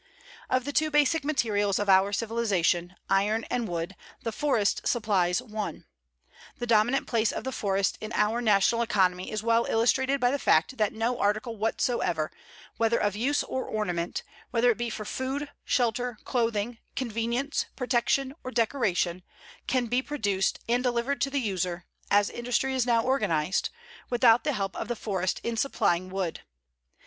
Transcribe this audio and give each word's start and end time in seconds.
Of 0.49 0.65
the 0.65 0.73
two 0.73 0.89
basic 0.89 1.23
materials 1.23 1.77
of 1.77 1.87
our 1.87 2.11
civilization, 2.11 2.95
iron 3.07 3.43
and 3.51 3.67
wood, 3.67 3.95
the 4.23 4.31
forest 4.31 4.87
supplies 4.87 5.43
one. 5.43 5.85
The 6.57 6.65
dominant 6.65 7.05
place 7.05 7.31
of 7.31 7.43
the 7.43 7.51
forest 7.51 7.99
in 8.01 8.11
our 8.13 8.41
national 8.41 8.81
economy 8.81 9.31
is 9.31 9.43
well 9.43 9.65
illustrated 9.65 10.19
by 10.19 10.31
the 10.31 10.39
fact 10.39 10.77
that 10.77 10.91
no 10.91 11.19
article 11.19 11.55
whatsoever, 11.55 12.31
whether 12.77 12.97
of 12.97 13.15
use 13.15 13.43
or 13.43 13.65
ornament, 13.67 14.23
whether 14.49 14.71
it 14.71 14.77
be 14.79 14.89
for 14.89 15.05
food, 15.05 15.49
shelter, 15.65 16.17
clothing, 16.25 16.79
convenience, 16.95 17.67
protection, 17.75 18.33
or 18.43 18.49
decoration, 18.49 19.21
can 19.67 19.85
be 19.85 20.01
produced 20.01 20.57
and 20.67 20.81
delivered 20.81 21.21
to 21.21 21.29
the 21.29 21.37
user, 21.39 21.85
as 22.09 22.31
industry 22.31 22.73
is 22.73 22.87
now 22.87 23.03
organized, 23.03 23.69
without 24.09 24.45
the 24.45 24.53
help 24.53 24.75
of 24.75 24.87
the 24.87 24.95
forest 24.95 25.39
in 25.43 25.55
supplying 25.55 26.09
wood. 26.09 26.39